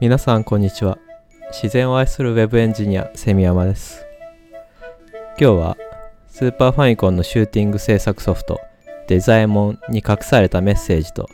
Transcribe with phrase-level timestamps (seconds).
[0.00, 0.98] 皆さんこんにちは。
[1.50, 4.06] 自然を愛するウェブエンジニアセミヤマです。
[5.40, 5.76] 今日は
[6.28, 8.60] スーパーファミコンのシューティング制作ソフト
[9.08, 11.28] デザイモンに隠されたメッセージと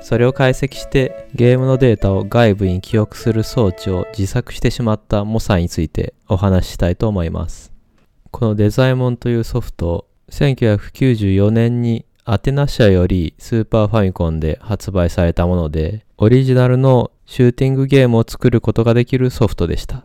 [0.00, 7.72] それを解析してゲームのデータを外部に記憶する装置を自作してしまったモサについてお話ししたいと思います。
[8.30, 20.04] このデザイモンというソフト1994年にアテナ社よりスーパーファミコンで発売されたものでオリジナルのシューティングゲームを作ることができるソフトでした。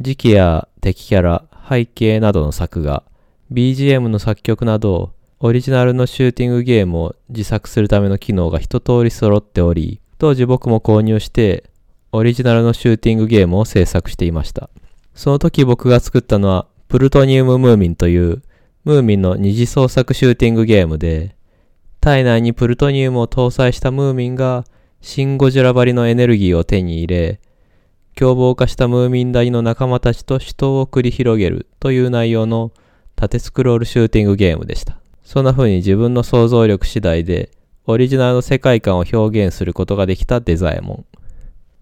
[0.00, 3.04] 時期や敵キャラ、背景などの作画、
[3.52, 11.70] BGM の作曲など、オリジナルのシューティングゲームを自作するための機能が一通り揃っており、当時僕も購入して、
[12.10, 14.70] オリジナルのシューティングゲームを制作していました。
[15.14, 18.42] その時僕が作ったのは、プルトニウムムーミンという、
[18.84, 21.36] ムーミンの二次創作シューティングゲームで、
[22.00, 24.64] 体内にプルトニウムを搭載したムーミンが
[25.00, 27.40] シン・ゴジラ張りのエネルギーを手に入れ、
[28.14, 32.72] 凶暴化したムーミン大の仲間たちと死闘を繰り広げるという内容の
[33.14, 34.98] 縦スクロールシューティングゲームでした。
[35.22, 37.50] そんな風に自分の想像力次第で
[37.86, 41.18] オリジナルの世界観を表現することができたデザイモン。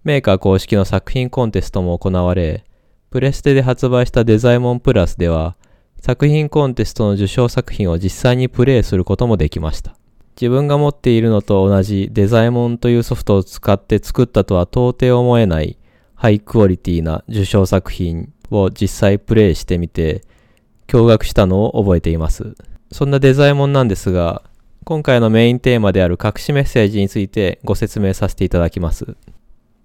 [0.03, 2.63] メーカー公式の作品コンテストも行われ、
[3.09, 5.57] プレステで発売したデザイモンプラスでは、
[6.01, 9.95] 作品コンテストの受賞作品を実際にプレイすることもできました。
[10.39, 15.77] 自分が持っているのと同じデザイモンというソフトを使って作ったとは到底思えない
[16.13, 20.23] ハイクオリティな受賞作品を実際プレイしてみて
[20.87, 22.55] 驚愕したのを覚えています。
[22.91, 24.43] そんなデザイモンなんですが、
[24.85, 29.17] 今回のメインテーマである隠しメッセージについてご説明させていただきます。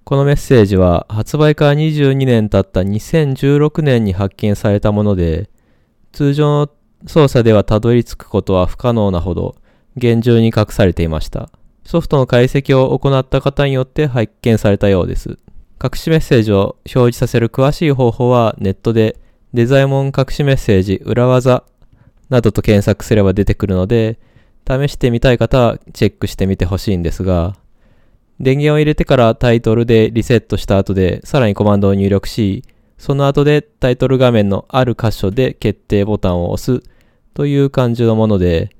[0.04, 5.48] このメッセージは発売から22年経った2016年に発見されたもので、
[6.12, 6.70] 通常の
[7.06, 9.56] 操作ではたどり着くことは不可能なほど
[9.96, 11.50] 厳重に隠されていました。
[11.84, 15.38] ソフトの解析を行った方によって発見されたようです。
[15.82, 19.18] 隠しメッセージを表示させる詳しい方法はネットで
[19.52, 21.64] デザイモン隠しメッセージ裏技
[22.30, 24.18] などと検索すれば出てくるので、
[24.66, 27.56] 試してみたい方はチェックしてみてほしいんですが、
[28.40, 32.64] 電源を入れてからタイトルでリセットした後でさらにコマンドを入力し、
[32.96, 36.82] その後でタイトル画面のある箇所で決定ボタンを押す
[37.34, 38.70] という感じのもので、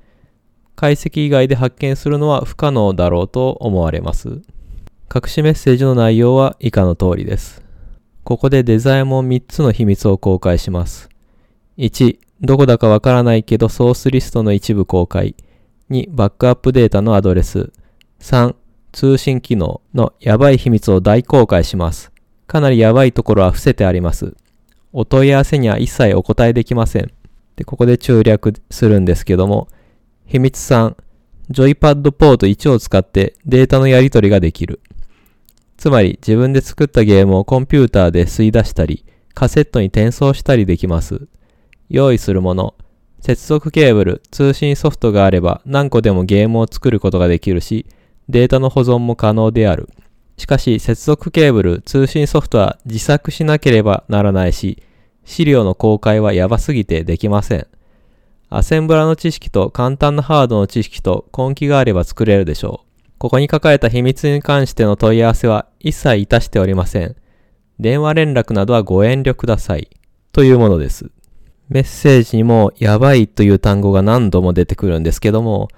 [0.75, 4.41] 解析以外で発見するのは不可能だろうと思われます。
[5.13, 7.63] 隠しメッセージの内容は以下の通りです。
[8.23, 11.09] ここでデザインも3つの秘密を公開します。
[11.77, 15.35] 1、どこだかわからないけどソースリストの一部公開。
[15.89, 17.71] 2、バックアップデータのアドレス。
[18.19, 18.55] 3、
[18.91, 22.11] 通信機能のやばい秘密を大公開します。
[22.47, 24.35] かなりやばいところは伏せてあります。
[24.91, 27.11] お問い合わせには一切お答えできません。
[27.55, 29.67] で、ここで注略するんですけども、
[30.33, 30.95] 秘密3、
[31.51, 34.81] ジョイパッドポート1を使ってデータのやり取りができる。
[35.77, 39.05] つまり自分で作ったゲームをコンピューターで吸い出したり、
[39.35, 41.27] カセットに転送したりできます。
[41.87, 42.73] 用意するもの、
[43.19, 47.85] 接続ケーブル、通信ソフトがあれば何個でもゲームを作ることができるし、
[48.27, 49.87] データの保存も可能である。
[50.37, 54.81] しかし、接続ケーブル、通信ソフトは自作しなければならないし、
[55.25, 57.67] 資料の公開はやばすぎてできません。
[58.55, 63.09] アセンブラの知識と簡単なハードの知識と根気があれば作れるでしょう。
[63.17, 67.15] ここに書かれた秘密に関しての問い合わせは一切いたしておりません。
[67.79, 69.89] 電話連絡などはご遠慮ください。
[70.31, 71.09] というものです。
[71.69, 75.69] メッセージにもやばいという単語が何度も出てくるんですけども、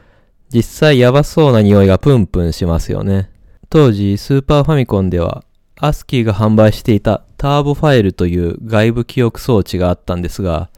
[0.54, 3.30] 実際やばそうな匂いがプンプンしますよね。
[3.70, 5.46] 当時スーパーファミコンでは
[5.80, 10.70] アスキーが販売していたターボファイルという外部記憶装置があったんですが、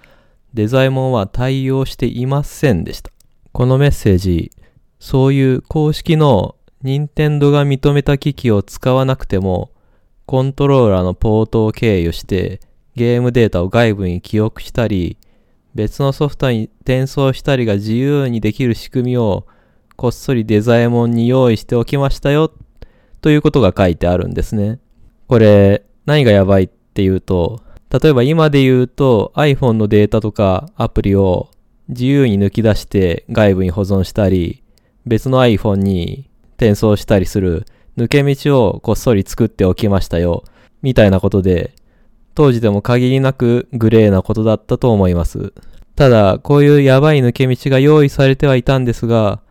[0.58, 3.12] デザイモンは対応していませんでした。
[3.52, 4.52] このメッセージ、
[4.98, 9.70] そういう公式の任天堂が認めた機器を使わなくても、
[10.26, 12.60] コントローラーのポートを経由して
[12.96, 15.18] ゲームデータを外部に記憶したり、
[15.76, 19.46] 別のソフトに転送したりが自由にできる仕組みを
[19.96, 22.52] こっそりデザイモンに用意しておきましたよ
[23.22, 24.80] ということが書いてあるんですね。
[25.28, 31.50] これ何がやばいっていうと例えば今で言うと iPhone のデータとかアプリを
[31.90, 34.64] 自由に抜き出して外部に保存したり、
[35.06, 37.66] 別の iPhone に転送したりする
[37.98, 40.44] 抜け道をこっそり作っておきましたよ、
[40.82, 41.74] みたいなことで、
[42.36, 45.54] 当時でも限りなくグレーなことだったと思います。
[45.96, 49.42] ただ、こういうやばい抜け道が用意されてはいたんですが、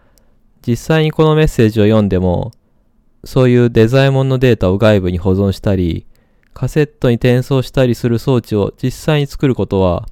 [0.64, 2.52] 実際にこのメッセージを読んでも、
[3.24, 6.06] そういうデザイモンのデータを外部に保存したり、
[6.56, 10.08] カセットに転送したりする装置を実際に作ることは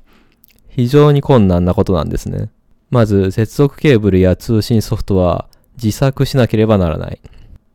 [0.69, 2.51] 非常に困難なことなんですね。
[2.91, 5.49] まず接続ケーブルや通信ソフトは
[5.83, 7.21] 自作しなければならない。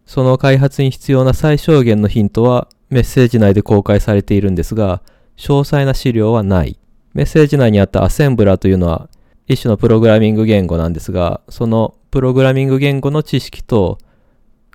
[0.06, 5.02] その開発に必要な最小限のヒントはメッセージ内で公開されているんですが、
[5.36, 6.78] 詳細な資料はない。
[7.16, 9.10] メッセージ内にあったアセンブラというのは
[9.48, 13.98] 一種のプログラミング言語なんですが、そのプログラミング言語の知識と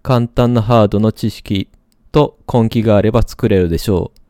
[0.02, 1.68] 簡単なハードの知識
[2.14, 4.20] と根気があれば作れるでしょう。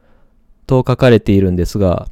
[0.67, 2.09] と書かれているんですが、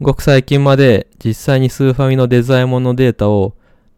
[0.00, 3.56] ごく最近まで実際にスーファミのデザイモンのデータを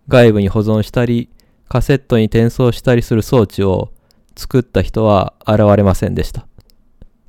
[0.08, 1.28] 外部に保存したり、
[1.68, 3.92] カセットに転送したりする装置を
[4.36, 6.46] 作った人は現れませんでした。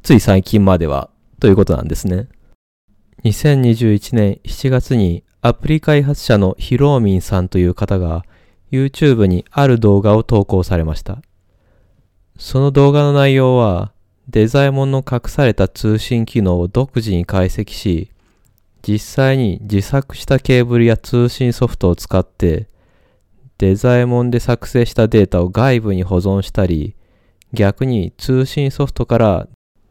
[0.01, 1.09] つい最近までは
[1.41, 2.29] ということなんですね。
[3.25, 8.23] 2021年7月にアプリ開発者のヒローミンさんという方が
[8.71, 11.21] YouTube にある動画を投稿されました。
[12.39, 13.91] その動画の内容は
[14.29, 18.11] デザイモンの隠された通信機能を独自に解析し、
[18.81, 22.69] 実際に自作したケーブルや通信ソフトを使って
[23.57, 26.95] デザイモンで作成したデータを外部に保存したり、
[27.51, 29.47] 逆に通信ソフトから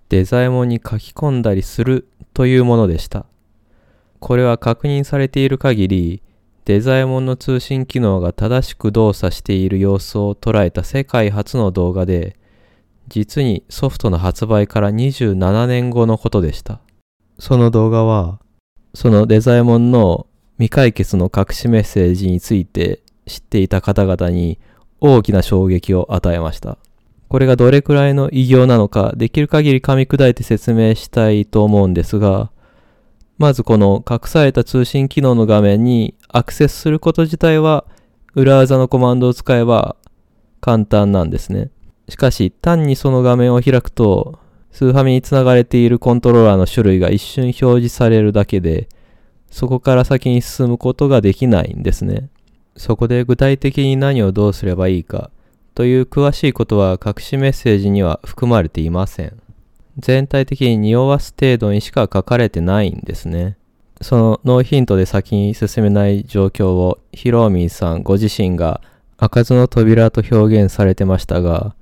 [0.09, 3.27] デザイモンに書き込んだりするというものでした。
[4.21, 6.23] これは確認されている限り、
[6.69, 12.37] デザイモンの通信機能が正しく動作している様子を捉えた世界初の動画で、
[13.09, 16.81] 実にソフトの発売から27年後のことでした。
[17.39, 18.39] その動画は、
[18.93, 20.27] そのデザイモンの
[20.59, 24.59] 未解決の隠しメッセージについて知っていた方々に
[25.01, 26.77] 大きな衝撃を与えました。
[27.31, 32.51] これがどれくらいの偉業なのか、できる限り噛み砕いて説明したいと思うんですが、
[33.39, 37.85] まずこの隠された通信機能の画面にアクセスすること自体は
[38.35, 39.97] 裏技のコマンドを使えば
[40.61, 41.71] 簡単なんですね。
[42.09, 44.41] しかし単にその画面を開くと
[44.73, 48.89] スーファミにつながれているコントローラーの種類が一瞬表示されるだけで
[49.51, 52.29] そこから先に進むことができないんですね。
[52.77, 55.31] そこで具体的に何をどうすればいいか
[55.75, 59.48] という詳しいことは隠しメッセージには含まれていません。
[59.99, 63.57] 全体的に匂わす程度にしか書かれてないんですね。
[64.01, 68.81] そのノーヒントで先に進めない状況をヒローミンさんご自身が
[69.17, 71.75] 開かずの扉と表現されてましたが、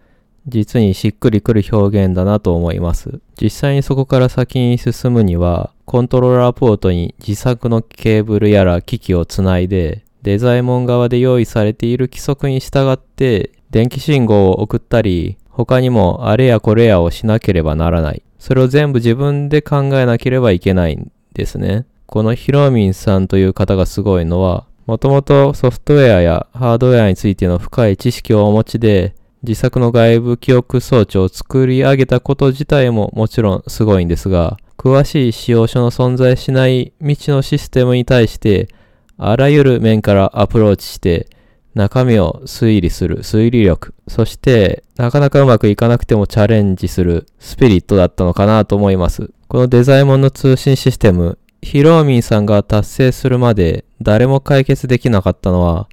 [0.49, 3.21] 実にしっくりくる表現だなと思います。
[3.41, 18.23] 実際にそこから先に進むには、コントローラーポートに自作のケーブルやら機器をつないで、デザイモン側で用意されている規則に従って電気信号を送ったり、他にもあれやこれやをしなければならない。
[18.39, 21.87] それを全部自分で考えなければいけないんですね。
[22.05, 29.15] このヒロミンさんという方がすごいのは、もともとソフトウェアやハードウェアについての深い知識をお持ちで、
[29.45, 38.69] 自作の外部記憶装置を作り上げたこと自体ももちろんすごいんですが、詳しい使用書の存在しない未知のシステムに対して、
[39.17, 41.29] あらゆる面からアプローチして、
[41.77, 49.31] 中身を推理する推理力、そしてなかなかうまくいかなくてもチャレンジするスピリットだったのかなと思います。
[49.47, 55.87] このデザイモンの通信システム、ヒローミンさんが達成するまで誰も解決できなかったのは、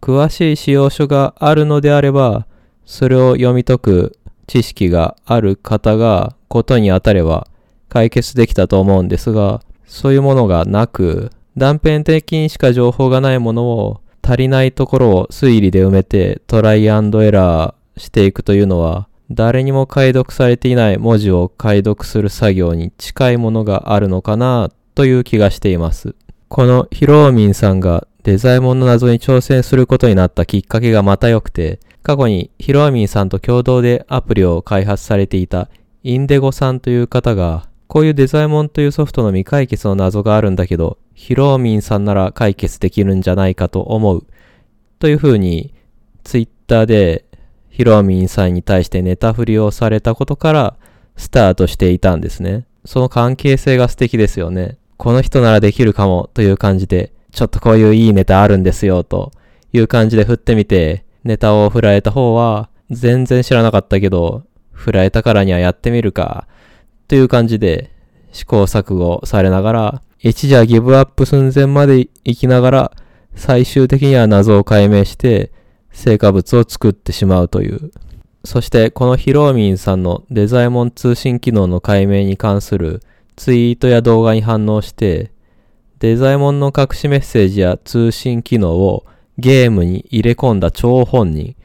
[0.00, 2.46] 詳しい使用書があるのであれば、
[2.86, 7.46] それを読み解く知識がある方がことに当たれば
[7.90, 26.14] 解決できたと思うんですが、そういうものがなく、断片的にしか情報がないものを足りないところを推理で埋めてトライアンドエラーしていくというのは、誰にも解読されていない文字を解読する作業に近いものがあるのかなという気がしています。
[26.48, 35.68] このヒローミンさんがデザイモンの謎に挑戦することになったきっかけがまた良くて、過去にヒローミンさんと共同でアプリを開発されていた
[36.02, 44.26] インデゴさんという方が、こういうデザイモンというソフトの未解決の謎があるんだけど、ヒロミンさんなら解決できるんじゃないかと思う。
[44.98, 45.74] というふうに、
[46.24, 47.26] ツイッターで
[47.68, 50.76] ヒロミンさんに対してネタ振りをされたことから
[51.16, 52.64] スタートしていたんですね。
[52.86, 54.78] その関係性が素敵ですよね。
[54.96, 59.30] この人ならできるかもという感じで、ちょっとこういういいネタあるんですよと
[59.74, 66.48] いう感じで振ってみて、ネタを振られた方は全然知らなかったけど、振られたからにはやってみるか
[67.08, 67.92] という感じで
[68.32, 72.92] 試行錯誤されながら一時はギブアップ寸前まで行きながら、
[73.34, 75.50] 最終的には謎を解明して、
[75.92, 77.90] 成果物を作ってしまうという。
[78.44, 83.02] そしてこのヒローミンさんのデザイモン通信機能の解明に関する
[83.36, 85.30] ツイートや動画に反応して、
[85.98, 89.04] デザイモンの隠しメッセージや通信機能を
[89.38, 91.56] ゲームに入れ込んだ張本人、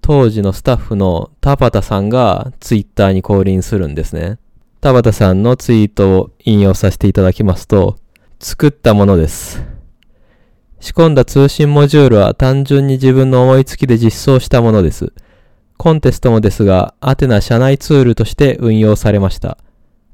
[0.00, 4.38] 当時のスタッフの田畑さんがツイッターに降臨するんですね。
[4.80, 7.98] 田畑さんのツイートを引用させていただきますと、
[8.38, 9.62] 作ったものです。
[10.80, 15.12] 仕込んだ通信モジュールは単純に自分の思いつきで実装したものです。
[15.76, 19.58] コンテストもですが、アテナ社内ツールとして運用されました。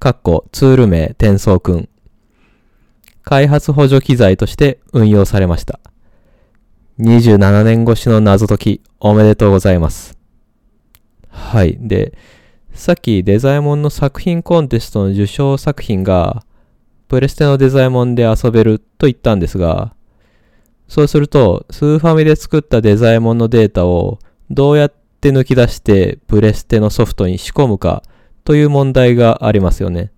[0.00, 1.88] かっこツール名転送くん。
[3.22, 5.78] 開発補助機材として運用されました。
[6.98, 10.18] 27年越しの謎解き、おめでとうございます。
[11.28, 11.78] はい。
[11.80, 12.18] で、
[12.76, 16.44] さっきデザイモンの作品コンテストの受賞作品が、
[17.08, 19.94] プレステのデザイモンで遊べると言ったんですが、
[20.86, 24.18] そうすると、スーファミで作ったデザイモンのデータを
[24.50, 28.02] どうやって抜き出してプレステのソフトに仕込むか
[28.44, 30.12] という問題がありますよね。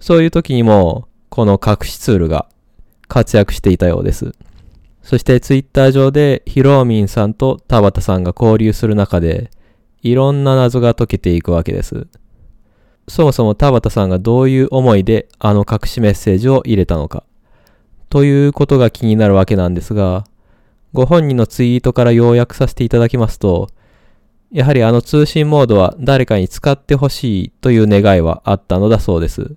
[0.00, 2.48] そういう時にも、この隠しツールが
[3.06, 4.32] 活躍していたようです。
[5.02, 9.52] そしてツイッター上でヒローミンさんと田畑さんが交流する中で、
[10.02, 12.06] いろんな謎が解けていくわけです。
[13.08, 17.24] そもそも田畑さんがどういう思いであの隠しメッセージを入れたのか、
[18.08, 20.24] ということが気になるわけなんですが、
[20.92, 23.68] ご本人のツイートから要約させていただきますと、
[24.50, 29.54] やはりあの通信モードは誰かに使ってほしいという願いはあったのだそうです。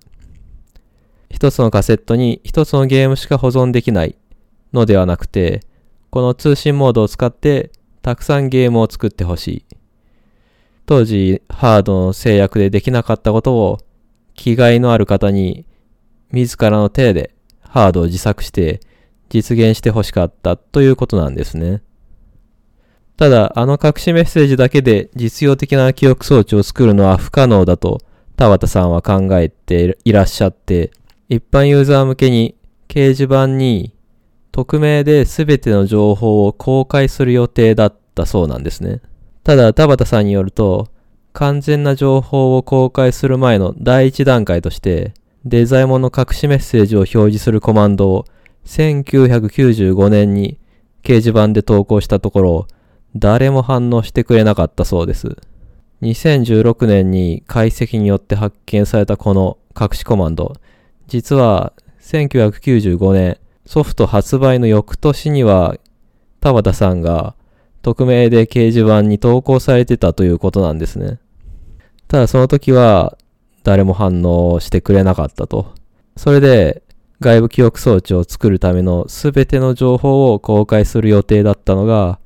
[1.30, 4.16] 一つのカセットに一つのゲームしか保存できない
[4.72, 5.62] のではなくて、
[6.10, 7.72] この通信モードを使って
[8.02, 9.64] たくさんゲームを作ってほしい。
[10.86, 13.78] 当時ハードの制約でできなかったことを
[14.34, 15.66] 気概のある方に
[16.30, 18.80] 自らの手でハードを自作して
[19.28, 21.82] 実現してほしかったということなんですね。
[23.16, 28.00] ただ、あの隠しメッセージだけで実用的な記憶装置を作るのは不可能だと
[28.36, 30.90] 田畑さんは考えていらっしゃって、
[31.28, 32.56] 一般ユーザー向けに
[32.88, 33.94] 掲示板に
[34.50, 39.00] 匿名で全ての情報を公開する予定だったそうなんですね。
[39.44, 40.88] ただ、田畑さんによると、
[41.34, 45.12] 完全な情報を公開する前の第一段階として、
[45.44, 48.24] デザイモンの隠しメッセージを表示するコマンドを
[48.64, 50.58] 1995年に
[51.02, 52.66] 掲示板で投稿したところ、
[53.14, 55.36] 誰も反応してくれなかったそうです。
[56.00, 60.54] 2016年に解析によって発見されたこの隠しコマンド、
[61.06, 65.76] 実は1995年ソフト発売の翌年には
[66.40, 67.34] 田畑さんが
[67.84, 71.18] 匿名で掲示板に投稿されてたということなんですね。
[72.08, 73.18] ただその時は
[73.62, 75.74] 誰も反応してくれなかったと。
[76.16, 76.82] それで
[77.20, 82.18] 外部記憶装置を作るための全ての情報を公開する予定だったのが、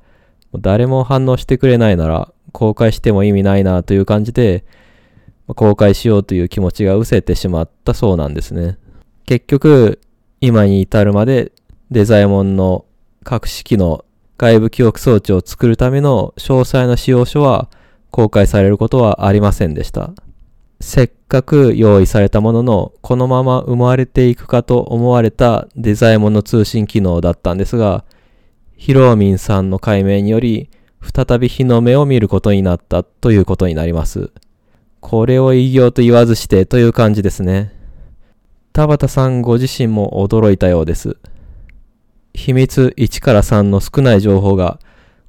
[0.57, 4.65] 誰も反応してくれないなら公開しても意味ないなという感じで、
[5.49, 8.79] 公開しようという気持ちが失せてしまったそうなんですね。
[9.27, 10.01] 結局、
[10.41, 11.51] 今に至るまで
[11.91, 12.85] デザイモンの
[13.29, 14.05] 隠し機能、
[14.39, 17.69] 外部記憶装置を作るための詳細な使用書は
[18.11, 20.13] 公開されることはありませんでした。
[20.81, 28.05] せっかく用意されたものの、このまま生まれていくかと思われたデザイモンの通信機能だったんですが、
[28.77, 30.71] ヒロミンさんの解明により、
[31.03, 34.31] 再び日の目を見ることになったということになります。
[35.01, 37.73] これを異業と言わずしてという感じですね。
[38.73, 41.17] 田畑さんご自身も驚いたようです。
[42.39, 44.79] 秘密1から3の少ない情報が、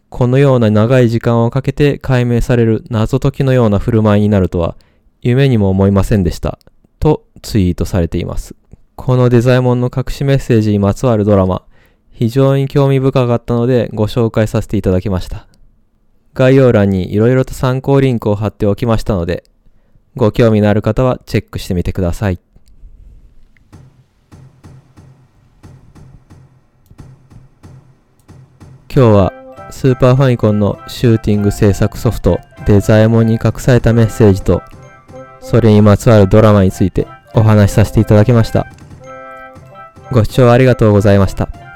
[0.09, 4.77] このような長い時間をかけて解明される謎解きのような振る舞いになるとは、
[5.21, 6.59] 夢にも思いませんでした。
[6.99, 8.55] とツイートされています。
[8.95, 11.63] このデザイモンの隠しメッセージにまつわるドラマ、
[12.11, 15.47] 非常に興味深かったのでご紹介させていただきました。
[16.35, 19.43] 概要欄に色々と参考リンクを貼っておきましたので、
[20.15, 22.39] ご興味のある方はチェックしてみてください。
[28.91, 29.33] 今日は
[29.69, 34.63] スーパーファミコンのシューティング制作ソフトデザイモンに隠されたメッセージと
[35.41, 38.65] それにまつわるドラマについてお話しさせていただきました。
[40.11, 41.68] ご視聴ありがとうございました。